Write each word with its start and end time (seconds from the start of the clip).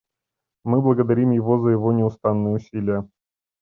Мы 0.63 0.81
благодарим 0.81 1.29
его 1.29 1.59
за 1.61 1.69
его 1.69 1.93
неустанные 1.93 2.55
усилия. 2.55 3.07